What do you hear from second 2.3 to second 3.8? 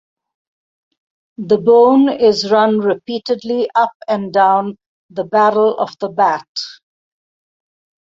run repeatedly